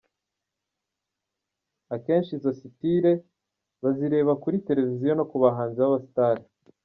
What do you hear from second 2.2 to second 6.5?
izo sitile bazirebera kuri televiziyo no ku bahanzi b’abasitari.